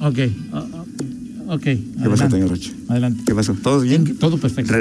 Ok. 0.00 0.18
Ok. 1.46 1.62
¿Qué 1.62 1.86
pasó, 2.10 2.28
señor 2.28 2.50
Rocha? 2.50 2.72
Adelante. 2.88 3.22
¿Qué 3.24 3.34
pasó? 3.34 3.54
¿Todo 3.54 3.80
bien? 3.80 4.16
todo 4.18 4.36
perfecto. 4.36 4.74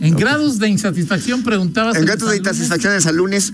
en 0.00 0.16
grados 0.16 0.58
de 0.58 0.70
insatisfacción 0.70 1.42
preguntabas. 1.42 1.98
En 1.98 2.06
grados 2.06 2.30
de 2.30 2.38
insatisfacción 2.38 2.98
de 2.98 3.12
lunes, 3.12 3.52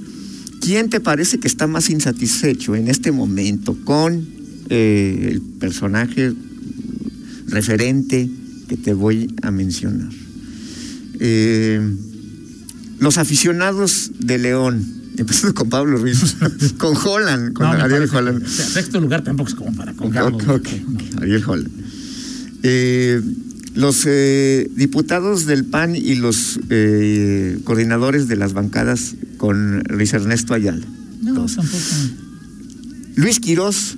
¿quién 0.60 0.90
te 0.90 1.00
parece 1.00 1.40
que 1.40 1.48
está 1.48 1.66
más 1.66 1.90
insatisfecho 1.90 2.76
en 2.76 2.86
este 2.86 3.10
momento 3.10 3.76
con 3.84 4.24
eh, 4.68 5.30
el 5.32 5.40
personaje 5.40 6.32
referente 7.48 8.30
que 8.68 8.76
te 8.76 8.94
voy 8.94 9.34
a 9.42 9.50
mencionar? 9.50 10.25
Eh, 11.20 11.80
los 12.98 13.18
aficionados 13.18 14.10
de 14.18 14.38
León, 14.38 14.84
empezando 15.16 15.54
con 15.54 15.68
Pablo 15.68 15.98
Ruiz, 15.98 16.36
con 16.78 16.96
Holland, 16.96 17.52
con 17.52 17.66
Ariel 17.66 18.08
Holland. 18.12 18.46
sexto 18.46 19.00
lugar 19.00 19.22
tampoco 19.22 19.50
es 19.50 19.54
como 19.54 19.74
para 19.74 19.92
con 19.94 20.16
Ariel 20.16 21.44
Holland. 21.46 21.70
Eh, 22.62 23.20
los 23.74 24.04
eh, 24.06 24.70
diputados 24.74 25.44
del 25.44 25.66
PAN 25.66 25.94
y 25.94 26.14
los 26.14 26.58
coordinadores 27.64 28.26
de 28.26 28.36
las 28.36 28.54
bancadas 28.54 29.14
con 29.36 29.82
Luis 29.90 30.14
Ernesto 30.14 30.54
Ayala. 30.54 30.86
No, 31.22 31.46
tampoco. 31.46 31.78
Luis 33.16 33.40
Quirós, 33.40 33.96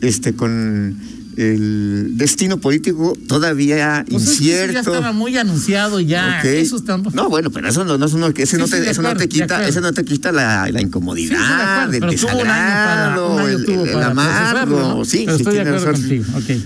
este, 0.00 0.34
con 0.34 0.96
el 1.40 2.18
destino 2.18 2.58
político 2.58 3.16
todavía 3.26 4.04
pues 4.08 4.24
incierto. 4.24 4.72
ya 4.74 4.80
estaba 4.80 5.12
muy 5.12 5.36
anunciado 5.38 5.98
ya. 6.00 6.42
Eso 6.42 6.82
No, 7.14 7.30
bueno, 7.30 7.50
pero 7.50 7.68
eso 7.68 7.84
no, 7.84 7.96
no, 7.96 8.06
no, 8.06 8.26
ese 8.36 8.58
no, 8.58 8.68
te, 8.68 8.90
eso 8.90 9.00
no 9.00 9.16
te 9.16 9.28
quita, 9.28 9.66
eso 9.66 9.80
no 9.80 9.92
te 9.92 10.04
quita 10.04 10.32
la, 10.32 10.68
la 10.70 10.82
incomodidad, 10.82 11.92
el 11.94 12.00
desagrado, 12.00 13.48
el, 13.48 13.64
el, 13.64 14.02
amargo. 14.02 15.04
Sí, 15.04 15.18
sí, 15.18 15.24
estoy 15.28 15.54
de 15.54 15.60
acuerdo 15.62 15.92
contigo. 15.92 16.24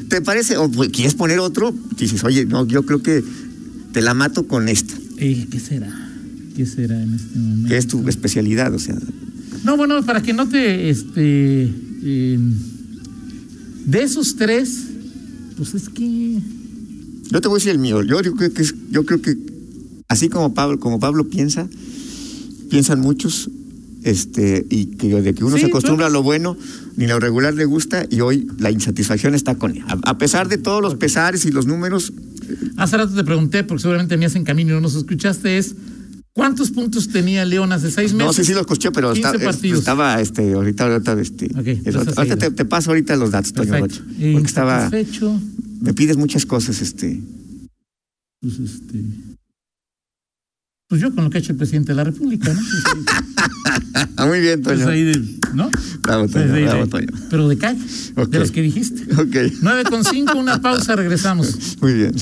¿Te 0.09 0.21
parece? 0.21 0.57
O 0.57 0.69
pues, 0.69 0.91
quieres 0.91 1.15
poner 1.15 1.39
otro, 1.39 1.73
dices, 1.97 2.25
oye, 2.25 2.45
no, 2.45 2.67
yo 2.67 2.85
creo 2.85 3.01
que 3.01 3.23
te 3.93 4.03
la 4.03 4.15
mato 4.15 4.49
con 4.49 4.69
esta. 4.69 4.95
Eh, 5.19 5.47
¿Qué 5.51 5.61
será? 5.61 5.89
¿Qué 6.57 6.67
será 6.67 7.01
en 7.01 7.15
este 7.15 7.39
momento? 7.39 7.69
¿Qué 7.69 7.77
es 7.77 7.87
tu 7.87 8.09
especialidad? 8.09 8.75
O 8.75 8.79
sea. 8.81 8.97
No, 9.63 9.77
bueno, 9.77 10.03
para 10.05 10.21
que 10.21 10.33
no 10.33 10.49
te 10.49 10.91
este 10.91 11.71
eh, 12.03 12.39
de 13.85 14.03
esos 14.03 14.37
tres, 14.37 14.85
pues 15.57 15.75
es 15.75 15.89
que. 15.89 16.39
Yo 17.31 17.41
te 17.41 17.49
voy 17.49 17.57
a 17.57 17.59
decir 17.59 17.73
el 17.73 17.79
mío. 17.79 18.03
Yo, 18.03 18.19
creo 18.19 18.53
que, 18.53 18.65
yo 18.91 19.05
creo 19.05 19.21
que 19.21 19.37
así 20.09 20.29
como 20.29 20.55
Pablo, 20.55 20.79
como 20.79 21.01
Pablo 21.01 21.29
piensa, 21.29 21.69
piensan 22.71 23.01
muchos, 23.01 23.51
este, 24.03 24.67
y 24.69 24.87
que 24.97 25.09
de 25.21 25.35
que 25.35 25.45
uno 25.45 25.57
se 25.59 25.67
acostumbra 25.67 26.07
a 26.07 26.11
lo 26.11 26.23
bueno, 26.23 26.57
ni 26.97 27.07
lo 27.07 27.19
regular 27.19 27.55
le 27.55 27.65
gusta, 27.65 28.07
y 28.11 28.21
hoy 28.21 28.47
la 28.59 28.71
insatisfacción 28.71 29.35
está 29.35 29.57
con 29.57 29.73
él. 29.73 29.85
A, 29.89 30.19
pesar 30.19 30.49
de 30.49 30.59
todos 30.59 30.83
los 30.83 30.97
pesares 30.97 31.45
y 31.47 31.51
los 31.51 31.67
números. 31.67 32.13
Hace 32.77 32.97
rato 32.99 33.15
te 33.15 33.25
pregunté, 33.25 33.65
porque 33.65 33.83
seguramente 33.83 34.15
venías 34.15 34.37
en 34.37 34.45
camino 34.45 34.73
y 34.73 34.75
no 34.75 34.81
nos 34.81 34.95
escuchaste, 34.95 35.59
es 35.59 35.75
¿Cuántos 36.35 36.73
puntos 36.73 37.09
tenía 37.09 37.45
León 37.45 37.71
hace 37.71 37.93
seis 37.93 38.13
meses? 38.13 38.27
No 38.27 38.33
sé 38.33 38.45
si 38.45 38.55
lo 38.55 38.61
escuché, 38.61 38.91
pero 38.91 39.13
estaba, 39.13 40.21
este, 40.21 40.53
ahorita, 40.53 40.85
ahorita, 40.85 41.13
este, 41.21 41.49
ahorita 41.55 42.51
te, 42.51 42.65
paso 42.65 42.91
ahorita 42.91 43.15
los 43.15 43.31
datos, 43.31 43.53
Toño 43.53 43.79
Rocha. 43.79 44.03
Porque 44.05 44.47
estaba. 44.47 44.91
Me 45.81 45.95
pides 45.95 46.17
muchas 46.17 46.45
cosas, 46.45 46.83
este. 46.83 47.23
Pues 48.41 48.59
este. 48.59 49.01
Pues 50.89 51.01
yo 51.01 51.15
con 51.15 51.23
lo 51.23 51.31
que 51.31 51.39
ha 51.39 51.41
hecho 51.41 51.53
el 51.53 51.59
presidente 51.59 51.93
de 51.93 51.97
la 51.97 52.05
República, 52.05 52.53
¿no? 52.53 52.61
Muy 54.27 54.41
bien, 54.41 54.61
Toño. 54.61 54.85
Pues 54.85 54.89
ahí 54.89 55.41
¿no? 55.55 55.71
Bravo, 56.01 56.29
Toño, 56.29 56.53
bravo, 56.53 56.87
Toño. 56.89 57.09
Pero 57.31 57.49
de 57.49 57.59
calle, 57.59 57.81
de 58.29 58.39
los 58.41 58.51
que 58.51 58.61
dijiste. 58.61 59.05
Ok. 59.21 59.53
9 59.63 59.85
con 59.85 60.05
5, 60.05 60.37
una 60.37 60.61
pausa, 60.61 60.97
regresamos. 60.97 61.79
Muy 61.81 61.95
bien. 61.95 62.13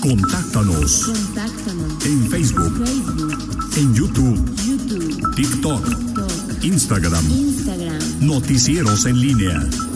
Contáctanos. 0.00 1.04
Contáctanos. 1.04 2.06
En 2.06 2.30
Facebook. 2.30 2.86
Facebook. 2.86 3.76
En 3.76 3.94
YouTube. 3.94 4.56
YouTube. 4.64 5.34
TikTok. 5.34 5.84
TikTok. 5.88 6.64
Instagram. 6.64 7.30
Instagram. 7.30 7.98
Noticieros 8.20 9.04
en 9.04 9.20
línea. 9.20 9.89